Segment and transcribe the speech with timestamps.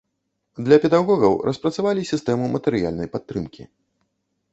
[0.67, 3.63] Для педагогаў распрацавалі сістэму матэрыяльнай падтрымкі.